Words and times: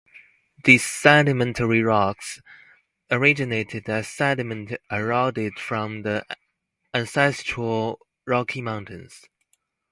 These 0.63 0.83
sedimentary 0.83 1.83
rocks 1.83 2.41
originated 3.11 3.87
as 3.87 4.07
sediment 4.07 4.75
eroded 4.91 5.59
from 5.59 6.01
the 6.01 6.25
Ancestral 6.91 7.99
Rocky 8.25 8.63
Mountains. 8.63 9.27